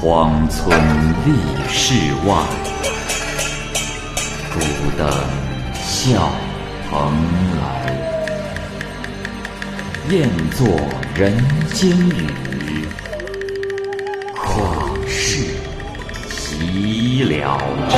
[0.00, 0.78] 荒村
[1.26, 1.32] 立
[1.68, 1.92] 世
[2.24, 2.36] 外，
[4.54, 4.60] 孤
[4.96, 5.10] 灯
[5.74, 6.30] 笑
[6.88, 7.12] 蓬
[7.60, 7.60] 莱。
[10.08, 10.68] 雁作
[11.16, 11.36] 人
[11.74, 12.86] 间雨，
[14.36, 15.56] 旷世
[16.30, 17.58] 岂了
[17.90, 17.96] 斋？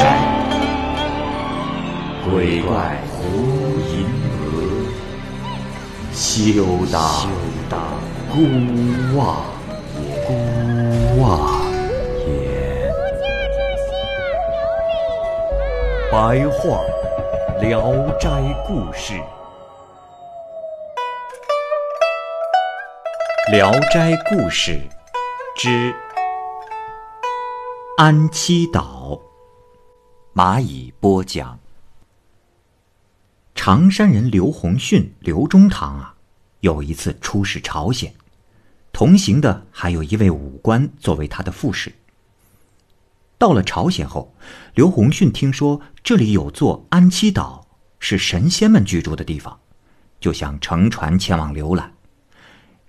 [2.24, 3.19] 鬼怪胡
[3.91, 4.06] 银
[4.41, 4.48] 娥，
[6.14, 6.64] 休
[7.69, 7.78] 当
[8.32, 8.38] 孤
[9.19, 9.45] 望。
[10.27, 10.30] 孤
[11.20, 11.49] 望
[16.10, 16.82] 白话
[17.60, 18.28] 《聊斋
[18.66, 19.14] 故事》，
[23.52, 24.73] 《聊斋故事》
[25.56, 25.95] 之
[27.96, 29.20] 安七岛，
[30.34, 31.56] 蚂蚁播讲。
[33.55, 36.16] 常山人刘洪训、刘中堂啊，
[36.58, 38.12] 有一次出使朝鲜，
[38.92, 41.92] 同行的还有一位武官作为他的副使。
[43.41, 44.34] 到了朝鲜后，
[44.74, 47.66] 刘洪训听说这里有座安七岛，
[47.98, 49.58] 是神仙们居住的地方，
[50.20, 51.91] 就想乘船前往游览。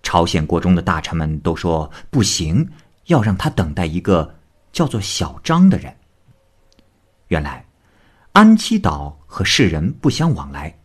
[0.04, 2.70] 朝鲜国中的大臣们都说不行，
[3.06, 4.36] 要让他等待一个
[4.74, 5.96] 叫做小张的人。
[7.30, 7.66] 原来，
[8.34, 10.78] 安七岛和世人不相往来，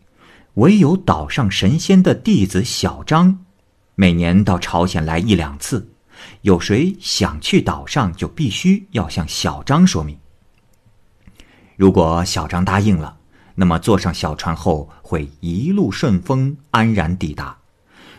[0.55, 3.45] 唯有岛上神仙的弟子小张，
[3.97, 5.96] 每年到朝鲜来一两次。
[6.43, 10.19] 有谁想去岛上，就必须要向小张说明。
[11.77, 13.19] 如果小张答应了，
[13.55, 17.57] 那么坐上小船后会一路顺风，安然抵达。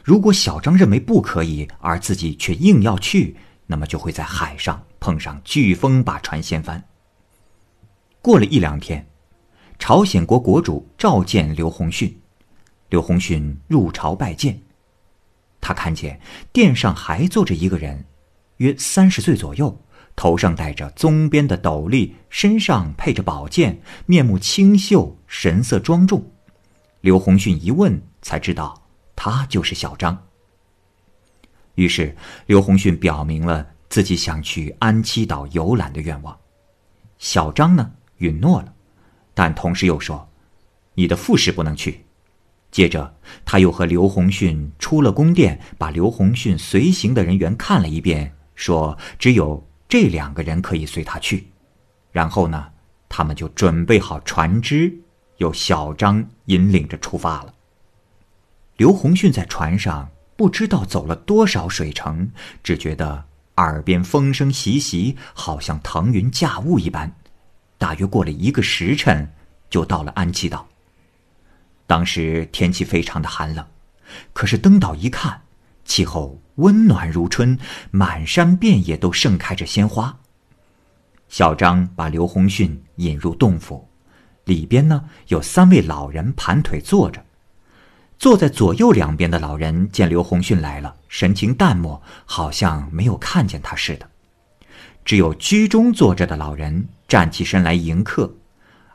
[0.03, 6.83] 如果小张认为不可以，而自己却硬要去，那么就会在海上碰上飓风，把船掀翻。
[8.21, 9.05] 过了一两天，
[9.79, 12.19] 朝鲜国国主召见刘洪训，
[12.89, 14.66] 刘洪训入朝拜见。
[15.67, 16.17] 他看见
[16.53, 18.05] 殿上还坐着一个人，
[18.57, 19.77] 约三十岁左右，
[20.15, 26.25] 头上戴着棕边的斗笠，身上配着宝剑，面目清秀，神色庄重。
[27.01, 28.81] 刘洪训一问，才知道
[29.13, 30.17] 他就是小张。
[31.75, 36.33] 于是刘洪训表明了自己想去安七岛游览的愿望。
[37.17, 38.73] 小张呢，允诺了，
[39.33, 40.29] 但同时又说
[40.95, 42.05] ：“你的副使不能去。”
[42.77, 43.11] 接着，
[43.43, 51.47] 他又和刘洪训出了宫殿，把刘洪训随行的人员看了一遍，说：“只有这两个人可以随他去。”
[52.13, 52.67] 然后呢，
[53.09, 54.95] 他们就准备好船只，
[55.37, 57.55] 由小张引领着出发了。
[58.75, 62.29] 刘洪训在船上不知道走了多少水程，
[62.61, 67.11] 只觉得耳边风声习习，好像腾云驾雾一般。
[67.79, 69.27] 大约过了一个时辰，
[69.67, 70.67] 就到了安琪岛。
[71.87, 73.65] 当时天气非常的寒冷，
[74.33, 75.41] 可是登岛一看，
[75.85, 77.57] 气候温暖如春，
[77.91, 80.19] 满山遍野都盛开着鲜花。
[81.29, 83.87] 小张把刘洪训引入洞府，
[84.43, 87.23] 里边呢有三位老人盘腿坐着，
[88.19, 94.09] 坐在左右两边的老人见刘洪训来了，神情淡漠，好像没有看见他似的。
[95.05, 98.35] 只有居中坐着的老人站起身来迎客，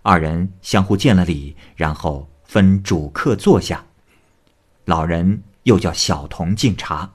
[0.03, 2.28] 二人相互见了礼，然后。
[2.53, 3.87] 分主客坐下，
[4.85, 7.11] 老人又叫小童敬茶。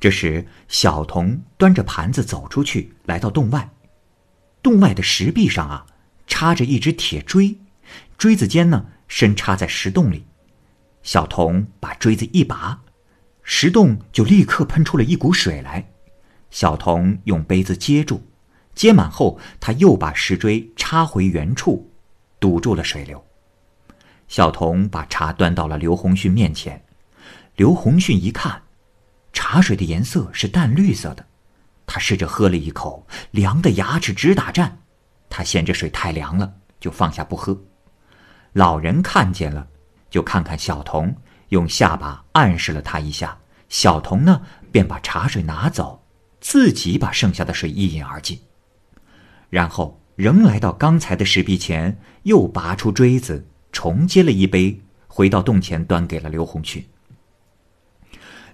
[0.00, 3.70] 这时，小童端着盘子走出去，来到洞外。
[4.64, 5.86] 洞外的石壁上啊，
[6.26, 7.56] 插着一只铁锥，
[8.18, 10.26] 锥子尖呢深插在石洞里。
[11.04, 12.82] 小童把锥子一拔，
[13.44, 15.92] 石洞就立刻喷出了一股水来。
[16.50, 18.24] 小童用杯子接住，
[18.74, 21.89] 接满后，他又把石锥插回原处。
[22.40, 23.24] 堵住了水流。
[24.26, 26.82] 小童把茶端到了刘洪训面前，
[27.56, 28.62] 刘洪训一看，
[29.32, 31.26] 茶水的颜色是淡绿色的，
[31.84, 34.78] 他试着喝了一口，凉的牙齿直打颤。
[35.28, 37.56] 他嫌这水太凉了，就放下不喝。
[38.54, 39.66] 老人看见了，
[40.08, 41.14] 就看看小童，
[41.50, 43.36] 用下巴暗示了他一下。
[43.68, 44.40] 小童呢，
[44.72, 46.02] 便把茶水拿走，
[46.40, 48.40] 自己把剩下的水一饮而尽，
[49.50, 49.99] 然后。
[50.20, 54.78] 仍来到刚才的石壁前，又拔出锥子，重接了一杯，
[55.08, 56.84] 回到洞前，端给了刘洪训。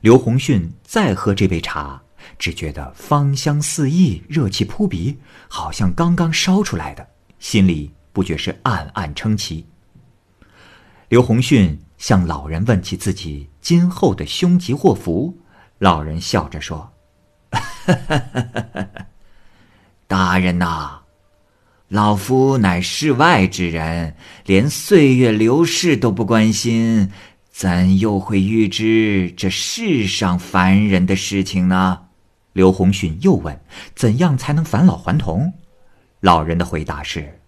[0.00, 2.00] 刘洪训再喝这杯茶，
[2.38, 5.18] 只觉得芳香四溢，热气扑鼻，
[5.48, 7.04] 好像刚刚烧出来的，
[7.40, 9.66] 心里不觉是暗暗称奇。
[11.08, 15.36] 刘洪训向老人问起自己今后的凶吉祸福，
[15.78, 16.92] 老人笑着说
[20.06, 21.00] ：“大人呐。”
[21.88, 27.12] 老夫乃世外之人，连岁月流逝都不关心，
[27.48, 32.06] 怎又会预知这世上凡人的事情呢？
[32.52, 33.60] 刘洪训又问
[33.94, 35.52] ：“怎样才能返老还童？”
[36.20, 37.38] 老人的回答是：“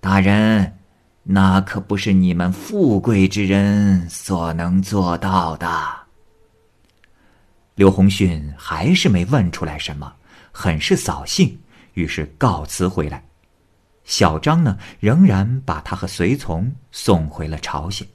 [0.00, 0.78] 大人，
[1.22, 5.68] 那可不是你们富贵之人所能做到的。”
[7.76, 10.12] 刘洪训还是没问出来什么，
[10.50, 11.56] 很是扫兴，
[11.92, 13.22] 于是告辞回来。
[14.04, 18.06] 小张呢，仍然把他和随从送回了朝鲜。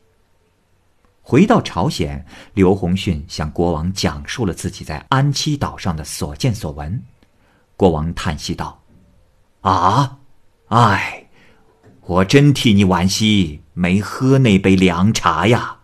[1.22, 7.04] 回到朝鲜，刘洪训向国王讲述了自己在安七岛上的所见所闻。
[7.76, 8.82] 国王叹息道
[9.62, 10.18] ：“啊，
[10.68, 11.28] 唉，
[12.02, 15.78] 我真替你惋惜，没喝那杯凉茶呀！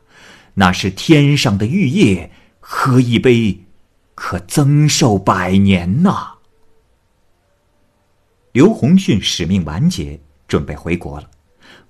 [0.56, 3.66] 那是天上的玉液，喝一杯，
[4.14, 6.35] 可增寿百年呐。”
[8.56, 10.18] 刘洪训使命完结，
[10.48, 11.30] 准备回国了。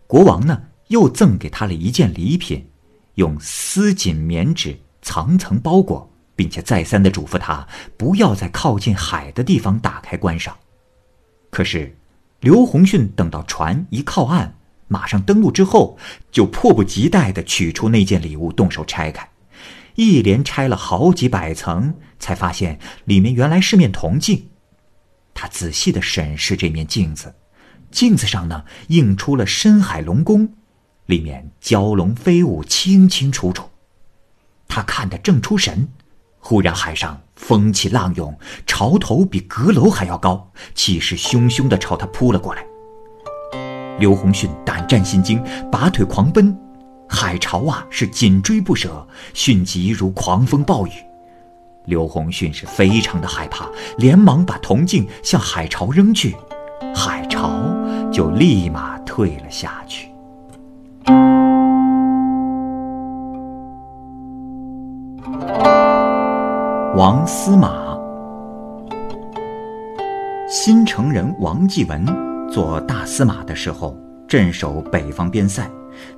[0.07, 2.67] 国王呢，又赠给他了一件礼品。
[3.13, 10.57] 用丝锦棉纸层层包裹，并且再三的嘱咐他不要在靠近海的地方打开观赏。
[11.51, 11.95] 可是，
[12.39, 14.51] 刘洪训等到船一靠岸，
[14.87, 15.95] 马上登陆之后，
[16.31, 19.29] 就迫不及待的取出那件礼物，动手拆开，
[19.93, 24.47] 一连拆了好几百层，才发现里面原来是面铜镜。
[25.35, 27.35] 他仔细的审视这面镜子，
[27.91, 30.49] 镜子上呢映出了深海龙宫。
[31.05, 33.69] 里面蛟龙飞舞，清清楚楚。
[34.67, 35.87] 他看得正出神，
[36.39, 38.35] 忽然海上风起浪涌，
[38.65, 42.65] 潮头比阁楼还要高，气势汹汹地朝他扑了过来。
[43.99, 46.57] 刘洪训胆战心惊，拔腿狂奔。
[47.07, 50.91] 海潮啊，是紧追不舍，迅疾如狂风暴雨。
[51.85, 56.35] 刘洪训是非常的害怕，连忙把铜镜向海潮扔去，
[56.95, 57.51] 海潮
[58.11, 60.09] 就立马退了下去。
[66.95, 67.97] 王司马，
[70.49, 72.05] 新城人王继文
[72.49, 73.95] 做大司马的时候，
[74.27, 75.69] 镇守北方边塞，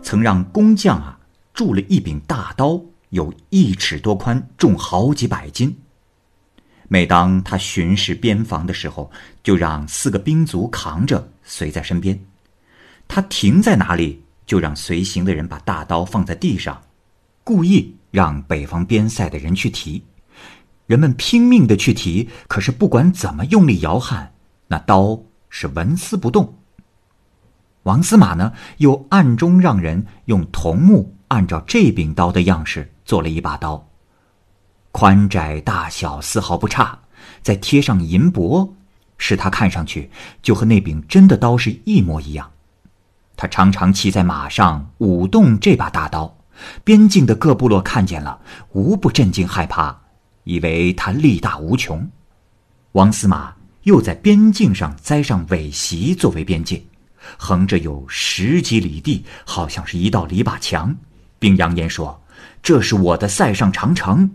[0.03, 1.17] 曾让工匠啊
[1.51, 5.77] 铸了一柄大刀，有一尺多宽，重好几百斤。
[6.89, 9.11] 每当他巡视边防的时候，
[9.43, 12.17] 就让四个兵卒扛着随在身边。
[13.07, 16.81] 他停在哪里，就让随行的人把大刀放在地上，
[17.43, 20.03] 故意让北方边塞的人去提。
[20.85, 24.33] 人们拼命的去提，可是不管怎么用力摇撼，
[24.67, 26.57] 那刀是纹丝不动。
[27.83, 33.87] 王司马呢，又暗中让人用桐木按照这柄刀的样式做了一把刀，
[34.91, 36.99] 宽窄大小丝毫不差，
[37.41, 38.75] 再贴上银箔，
[39.17, 40.11] 使它看上去
[40.41, 42.51] 就和那柄真的刀是一模一样。
[43.37, 46.37] 他常常骑在马上舞动这把大刀，
[46.83, 48.41] 边境的各部落看见了，
[48.73, 50.01] 无不震惊害怕。
[50.43, 52.09] 以为他力大无穷，
[52.91, 56.83] 王司马又在边境上栽上苇席作为边界，
[57.37, 60.93] 横着有十几里地，好像是一道篱笆墙，
[61.39, 62.21] 并扬言说
[62.67, 64.29] ：“这是我的塞上长城。”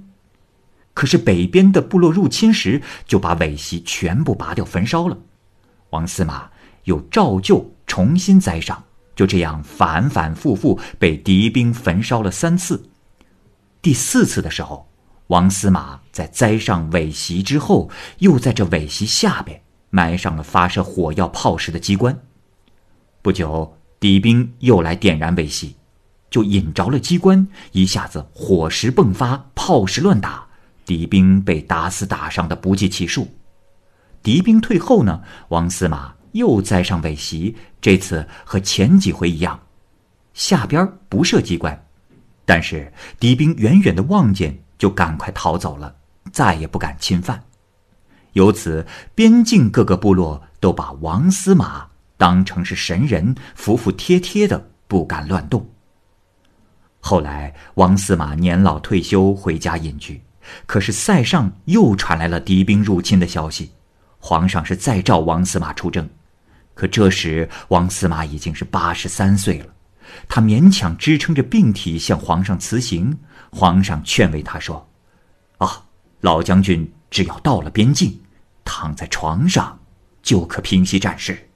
[0.95, 5.19] 可是北边的部落入侵时，就把苇席全部拔掉焚烧了。
[5.91, 6.49] 王司马
[6.85, 8.83] 又照旧重新栽上，
[9.15, 12.83] 就这样反反复复被敌兵焚烧了三次。
[13.83, 14.89] 第四次的时候。
[15.29, 22.19] 王司马在栽上苇席之后，又在这苇席下边埋上了发射火药炮石的机关。
[23.23, 25.77] 不久，敌兵又来点燃苇席，
[26.33, 30.45] 就引着了机关，一下子火石迸发，炮石乱打，
[30.85, 33.29] 敌兵被打死打伤的不计其数。
[34.21, 39.61] 敌兵退后呢，王司马又栽上苇席，这次和前几回一样，
[40.35, 41.81] 下边不设机关，
[42.45, 44.59] 但是敌兵远远的望见。
[44.79, 45.95] 就赶快逃走了，
[46.33, 47.41] 再也不敢侵犯。
[48.33, 48.85] 由此，
[49.15, 51.87] 边境各个部落都把王司马
[52.17, 55.65] 当成是神人，服服帖帖的，不敢乱动。
[57.05, 60.23] 后来，王司马年老退休，回家隐居。
[60.67, 63.73] 可是塞上又传来了敌兵入侵的消息，
[64.19, 66.09] 皇上是再召王司马出征。
[66.75, 69.67] 可这时，王司马已经是八十三岁了，
[70.29, 73.19] 他勉强支撑着病体向皇上辞行。
[73.51, 74.89] 皇上劝慰他说
[75.59, 75.85] ：“啊，
[76.21, 78.21] 老将军只要到了边境，
[78.65, 79.77] 躺在床上，
[80.23, 81.49] 就可平息战事。”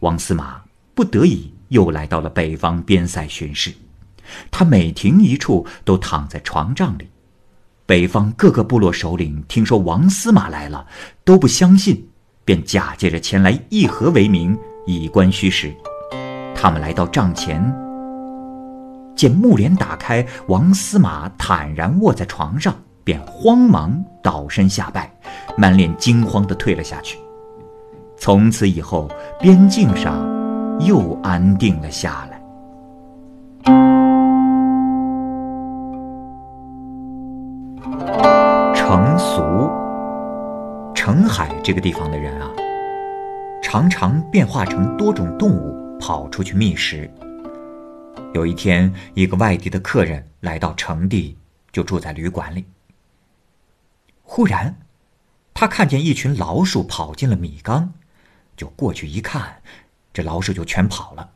[0.00, 0.62] 王司马
[0.94, 3.74] 不得已又来到了北方边塞巡视，
[4.50, 7.08] 他每停一处都躺在床帐里。
[7.86, 10.86] 北方各个部落首领听说王司马来了，
[11.24, 12.06] 都不相信，
[12.44, 15.74] 便假借着前来议和为名，以观虚实。
[16.54, 17.62] 他们来到帐前。
[19.16, 25.10] 见木帘打开，王司马坦然卧在床上，便慌忙倒身下拜，
[25.56, 27.18] 满脸惊慌地退了下去。
[28.18, 30.26] 从此以后，边境上
[30.80, 32.27] 又安定了下来。
[41.08, 42.52] 澄海这个地方的人啊，
[43.62, 47.10] 常常变化成多种动物跑出去觅食。
[48.34, 51.38] 有一天，一个外地的客人来到城地，
[51.72, 52.66] 就住在旅馆里。
[54.22, 54.76] 忽然，
[55.54, 57.94] 他看见一群老鼠跑进了米缸，
[58.54, 59.62] 就过去一看，
[60.12, 61.30] 这老鼠就全跑了。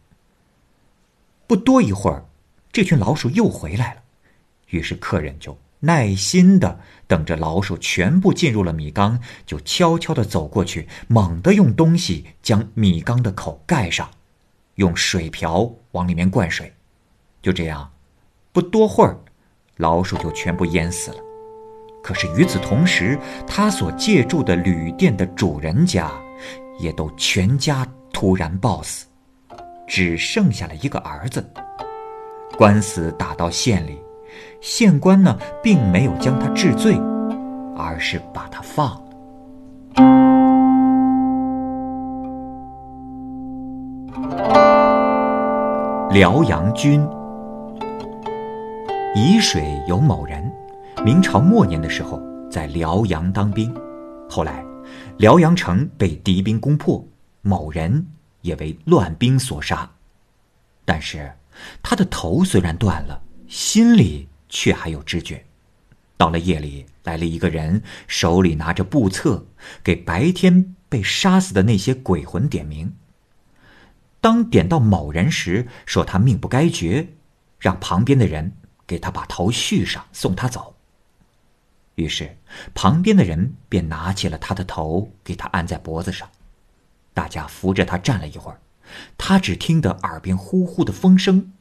[1.46, 2.26] 不多一会儿，
[2.70, 4.02] 这群老鼠又回来了，
[4.66, 14.08] 于是客人就耐心的等着老鼠全部进入了米缸，就悄悄的走过去，猛地用东西将米缸的口盖上，
[14.76, 16.72] 用水瓢往里面灌水。
[17.42, 17.90] 就这样，
[18.52, 19.18] 不多会儿，
[19.78, 21.16] 老鼠就全部淹死了。
[22.00, 26.12] 可是与此同时，他所借住的旅店的主人家，
[26.78, 29.06] 也都全家突然暴死，
[29.88, 31.44] 只剩下了一个儿子。
[32.56, 33.98] 官司打到县里，
[34.60, 36.94] 县官呢，并没有将他治罪，
[37.76, 39.02] 而是把他放了。
[46.10, 47.06] 辽阳君。
[49.14, 50.50] 沂水有某人，
[51.04, 52.20] 明朝末年的时候
[52.50, 53.74] 在辽阳当兵，
[54.28, 54.64] 后来
[55.18, 57.04] 辽阳城被敌兵攻破，
[57.42, 58.06] 某人
[58.40, 59.90] 也为乱兵所杀。
[60.84, 61.32] 但是
[61.82, 63.21] 他的头虽然断了，
[63.52, 65.44] 心里却还有知觉。
[66.16, 69.46] 到了夜里，来了一个人，手里拿着簿册，
[69.84, 72.94] 给白天被杀死的那些鬼魂点名。
[74.22, 77.08] 当点到某人时，说他命不该绝，
[77.58, 78.56] 让旁边的人。
[78.84, 80.74] 给他把头续上，送他走。
[81.94, 82.36] 于是，
[82.74, 86.28] 旁边的人便拿起了他的头，给他按在脖子上。
[87.14, 88.60] 大家扶着他站了一会儿，
[89.16, 91.52] 他只听得耳边呼呼的风声。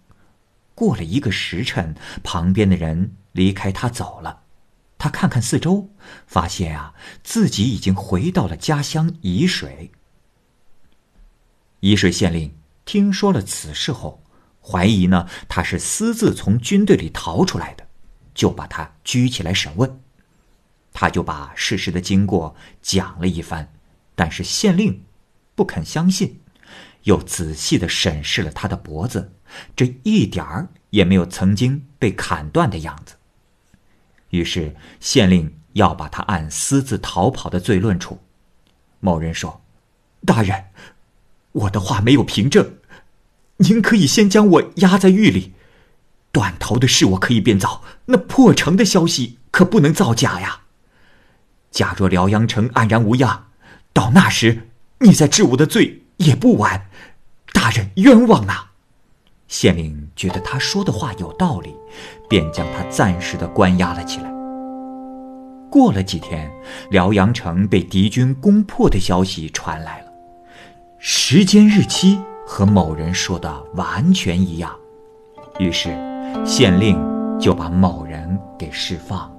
[0.74, 4.42] 过了一个时辰，旁边的人离开他走了。
[4.98, 5.90] 他看看四周，
[6.28, 9.92] 发现啊，自己已经回到了家乡沂水。
[11.82, 12.54] 沂水县令
[12.86, 14.24] 听说了此事后。
[14.64, 17.88] 怀疑呢，他是私自从军队里逃出来的，
[18.36, 20.02] 就把他拘起来审问。
[20.94, 23.74] 他就把事实的经过讲了一番，
[24.14, 25.04] 但是县令
[25.56, 26.42] 不肯相信，
[27.06, 29.34] 又仔细的审视了他的脖子，
[29.76, 33.16] 这一点儿也没有曾经被砍断的样子。
[34.30, 38.20] 于是县令要把他按私自逃跑的罪论处。
[39.00, 39.62] 某人说
[40.26, 40.66] ：“大人，
[41.52, 42.76] 我的话没有凭证。”
[43.58, 45.54] 您可以先将我压在狱里，
[46.32, 50.62] 断头的事我可以编造，那破城的消息可不能造假呀。
[51.70, 53.50] 假若辽阳城安然无恙，
[53.94, 54.70] 到那时
[55.02, 56.90] 你再治我的罪也不晚。
[57.54, 58.71] 大人冤枉啊！
[59.52, 61.76] 县令觉得他说的话有道理，
[62.30, 64.32] 便将他暂时的关押了起来。
[65.70, 66.50] 过了几天，
[66.90, 70.06] 辽阳城被敌军攻破的消息传来了，
[70.98, 72.18] 时间日期。
[72.44, 74.72] 和某人说的完全一样，
[75.58, 75.96] 于是
[76.46, 77.00] 县令
[77.40, 79.36] 就把某人给释放了。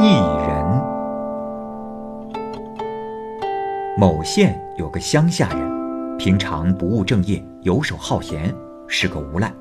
[0.00, 0.16] 异
[4.00, 8.50] 某县有个乡下人，平常不务正业，游手好闲，
[8.88, 9.52] 是个无赖。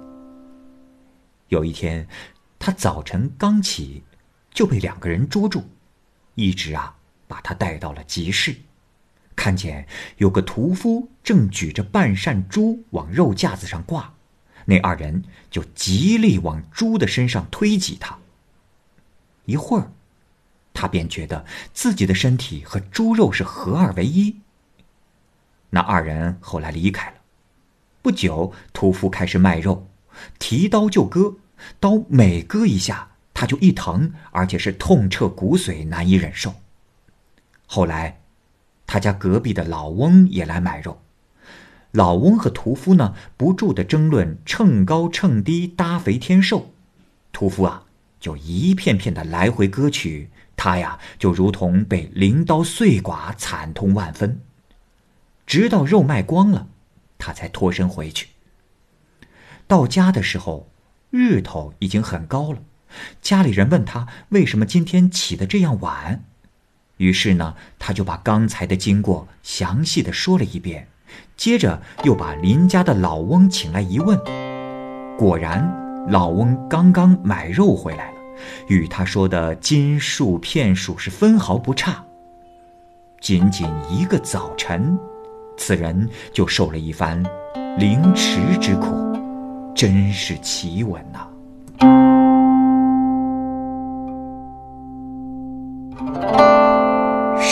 [1.49, 2.07] 有一天，
[2.57, 4.01] 他早晨刚起，
[4.53, 5.63] 就被两个人捉住，
[6.35, 6.95] 一直啊。
[7.27, 8.55] 把他带到了集市，
[9.35, 14.13] 看见有个屠夫正举着半扇猪往肉架子上挂，
[14.63, 18.17] 那二人就极力往猪的身上推挤他。
[19.43, 19.91] 一会儿，
[20.73, 24.37] 他便觉得自己的身体和猪肉是合二为一。
[25.71, 27.17] 那二人后来离开了。
[28.01, 29.87] 不久，屠夫开始卖肉，
[30.39, 31.35] 提刀就割，
[31.79, 36.55] 刀每割一下，他就一疼，而且是痛彻骨髓，难以忍受。
[37.65, 38.21] 后来，
[38.87, 41.01] 他家隔壁的老翁也来买肉。
[41.91, 46.71] 老翁和屠夫呢，不住的争论秤高秤低、搭肥添瘦。
[47.31, 47.83] 屠夫啊，
[48.19, 50.29] 就一片片的来回割取，
[50.61, 54.41] 他呀，就如同被镰刀碎剐，惨痛万分。
[55.47, 56.67] 直到肉卖光了，
[57.17, 58.27] 他才脱身回去。
[59.67, 60.69] 到家的时候，
[61.11, 62.59] 日头已经很高了。
[63.21, 66.25] 家里人问他为什么今天起得这样晚。
[66.97, 70.89] 于是呢，他就把刚才的经过详细的说了一遍，
[71.37, 74.19] 接着又把邻家的老翁请来一问，
[75.17, 75.65] 果然，
[76.09, 78.18] 老翁刚刚买肉回来了，
[78.67, 82.03] 与他说的斤数片数是分毫不差。
[83.19, 84.97] 仅仅一个早晨，
[85.57, 87.21] 此人就受了一番
[87.77, 89.17] 凌迟之苦，
[89.75, 91.27] 真是奇闻呐！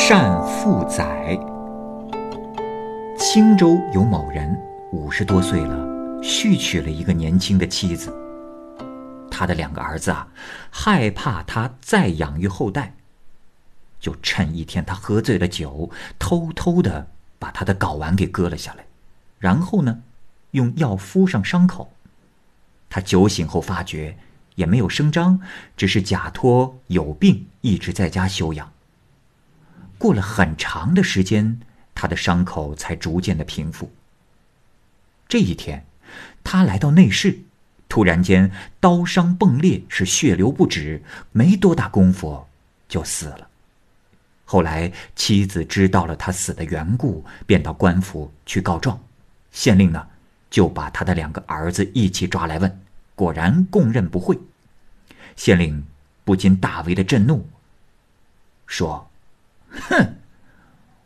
[0.10, 1.38] 单父载。
[3.20, 4.58] 青州有某人
[4.94, 5.86] 五十多岁了，
[6.24, 8.10] 续娶了一个年轻的妻子。
[9.30, 10.28] 他的两个儿子啊，
[10.72, 12.96] 害怕他再养育后代，
[14.00, 17.08] 就趁一天他喝醉了酒，偷偷的
[17.40, 18.86] 把他的睾丸给割了下来，
[19.40, 20.02] 然后呢，
[20.52, 21.94] 用药敷上伤口。
[22.90, 24.18] 他酒醒后发觉
[24.56, 25.40] 也没有声张，
[25.76, 28.72] 只是假托有病，一直在家休养。
[29.98, 31.60] 过了很长的时间，
[31.94, 33.92] 他的伤口才逐渐的平复。
[35.28, 35.86] 这一天，
[36.44, 37.40] 他来到内室，
[37.90, 41.02] 突然间刀伤迸裂，是血流不止，
[41.32, 42.46] 没多大功夫
[42.88, 43.48] 就死了。
[44.46, 49.00] 后来妻子知道了他死的缘故，便到官府去告状，
[49.52, 50.08] 县令呢
[50.50, 52.80] 就把他的两个儿子一起抓来问，
[53.16, 54.38] 果然供认不讳。
[55.36, 55.86] 县令
[56.24, 57.48] 不禁大为的震怒，
[58.66, 59.10] 说。
[59.70, 60.16] 哼，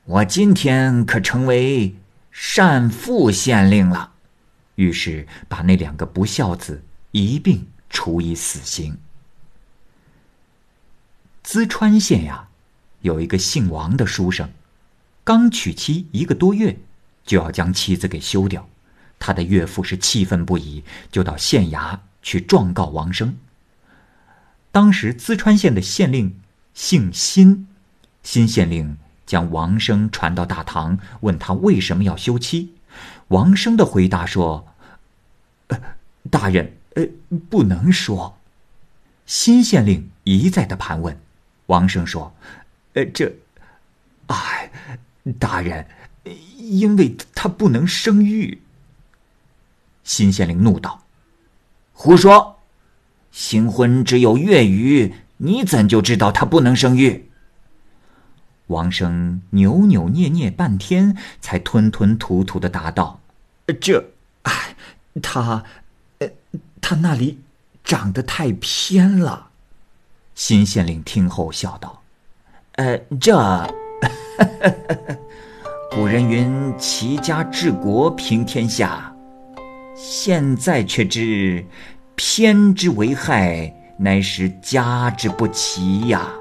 [0.06, 1.96] 我今天可成为
[2.30, 4.12] 善父县令了。
[4.82, 8.98] 于是把那两个不孝子一并处以死刑。
[11.46, 12.48] 淄川县呀，
[13.02, 14.50] 有一个姓王的书生，
[15.24, 16.76] 刚娶妻一个多月，
[17.24, 18.68] 就要将妻子给休掉。
[19.20, 23.38] 他的岳父是气愤不已，就到县衙去状告王生。
[24.72, 26.40] 当时淄川县的县令
[26.74, 27.68] 姓辛。
[28.24, 28.98] 辛县令
[29.28, 32.74] 将王生传到大堂，问他为什么要休妻。
[33.28, 34.68] 王生的回答说：“，
[36.30, 37.08] 大人，呃，
[37.50, 38.38] 不能说。”
[39.26, 41.18] 新县令一再的盘问，
[41.68, 42.34] 王生说
[42.94, 43.34] ：“呃，这，
[44.28, 44.70] 哎，
[45.40, 45.88] 大人，
[46.58, 48.62] 因为他不能生育。”
[50.04, 51.04] 新县令怒道
[51.94, 52.60] ：“胡说！
[53.32, 57.30] 新婚只有月余，你怎就知道他不能生育？”
[58.68, 63.22] 王生扭扭捏捏半天，才吞吞吐吐的答道
[63.80, 64.76] ：“这，哎，
[65.22, 65.64] 他，
[66.22, 66.30] 呃，
[66.80, 67.40] 他那里
[67.84, 69.50] 长得太偏了。”
[70.36, 72.02] 新县令听后笑道
[72.78, 73.38] ：“呃，这，
[75.92, 79.14] 古人云齐家治国平天下，
[79.96, 81.66] 现在却知
[82.16, 86.32] 偏之为害，乃是家之不齐呀。”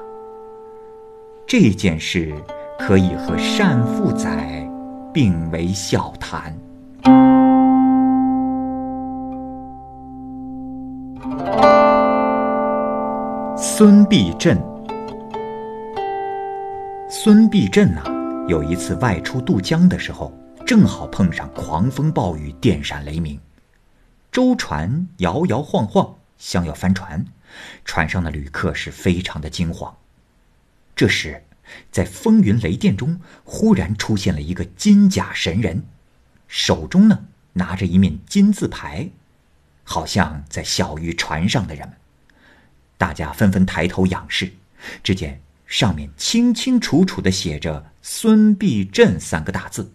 [1.47, 2.33] 这件事
[2.79, 4.65] 可以和单父载
[5.13, 6.57] 并为笑谈。
[13.81, 14.63] 孙必振，
[17.09, 18.05] 孙必振呐，
[18.47, 23.41] 有一次外出渡江的时候，正好碰上狂风暴雨、电闪雷鸣，
[24.31, 27.25] 舟船摇摇晃晃，像要翻船，
[27.83, 29.97] 船上的旅客是非常的惊慌。
[30.95, 31.43] 这时，
[31.91, 35.83] 在风云雷电中，忽然出现了一个金甲神人，
[36.49, 37.19] 手中呢
[37.55, 39.09] 拿着一面金字牌，
[39.85, 41.97] 好像在小于船上的人们。
[43.01, 44.53] 大家纷纷抬头仰视，
[45.03, 49.91] 只见上面清清楚楚的写着“孙必振”三个大字。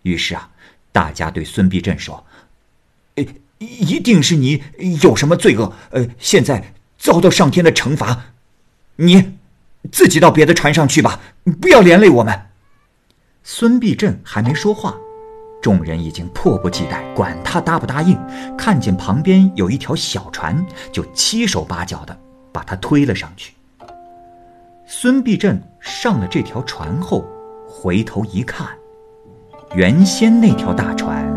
[0.00, 0.48] 于是啊，
[0.90, 2.24] 大家对孙必振说
[3.16, 3.26] ：“呃，
[3.58, 4.62] 一定是你
[5.02, 8.32] 有什么罪恶，呃，现在遭到上天的惩罚，
[8.96, 9.34] 你。”
[9.92, 11.20] 自己到别的船上去吧，
[11.60, 12.46] 不要连累我们。
[13.44, 14.96] 孙必振还没说话，
[15.62, 18.18] 众人已经迫不及待，管他答不答应。
[18.56, 22.18] 看见旁边有一条小船，就七手八脚的
[22.56, 23.52] 把他推了上去。
[24.86, 27.22] 孙必振上了这条船后，
[27.68, 28.66] 回头一看，
[29.74, 31.30] 原先那条大船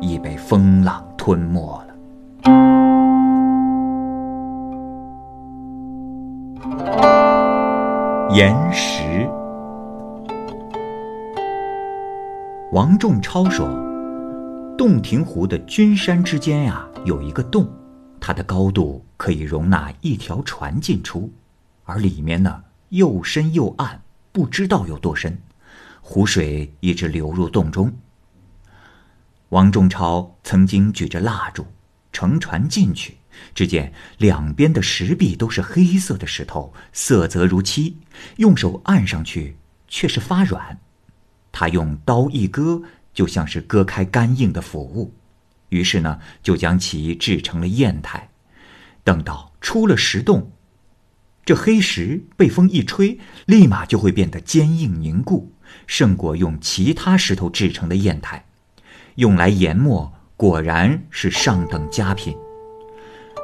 [0.00, 1.94] 已被风浪吞没了。
[8.30, 9.30] 岩石。
[12.72, 13.68] 王仲超说
[14.76, 17.64] ：“洞庭湖的君山之间呀，有一个洞，
[18.20, 21.32] 它的高度可以容纳一条船进出，
[21.84, 24.00] 而里面呢又深又暗，
[24.32, 25.38] 不知道有多深。
[26.00, 27.92] 湖水一直流入洞中。
[29.50, 31.66] 王仲超曾经举着蜡烛，
[32.12, 33.16] 乘船进去。”
[33.52, 37.98] 只见两边的石壁都是黑色的石头，色泽如漆，
[38.36, 39.56] 用手按上去
[39.88, 40.78] 却是发软。
[41.50, 42.80] 他用刀一割，
[43.12, 45.12] 就像是割开干硬的腐物。
[45.70, 48.28] 于是呢，就将其制成了砚台。
[49.04, 50.50] 等到出了石洞，
[51.44, 55.52] 这黑石被风一吹，立马就会变得坚硬凝固，
[55.86, 58.46] 胜过用其他石头制成的砚台。
[59.16, 62.34] 用来研墨，果然是上等佳品。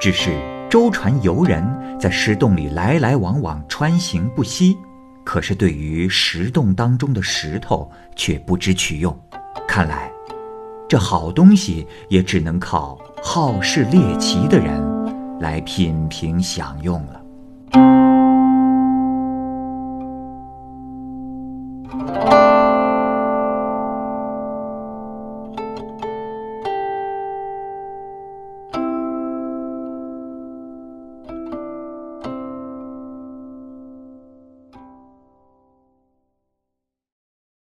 [0.01, 0.31] 只是
[0.71, 1.63] 舟船游人
[2.01, 4.79] 在石洞里来来往往，穿行不息，
[5.25, 9.17] 可是对于石洞当中的石头却不知取用。
[9.69, 10.11] 看来，
[10.89, 14.81] 这好东西也只能靠好事猎奇的人
[15.41, 18.00] 来品评享用了。